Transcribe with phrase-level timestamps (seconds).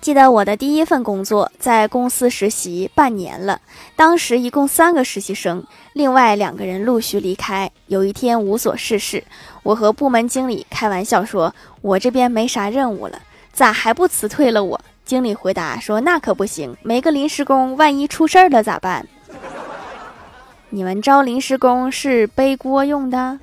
[0.00, 3.60] 记得我的第一份工作在公司实习半年了
[3.94, 9.22] 当时一共三个实习生另外两个人陆续离开有一天无所事事。
[9.62, 13.20] 我和部门经理开玩笑说我这边没啥任务了
[13.52, 14.80] 咋还不辞退了我？
[15.04, 19.06] 经理回答说那可不行没个临时工万一出事儿了咋办
[20.70, 23.38] 你们招临时工是背锅用的？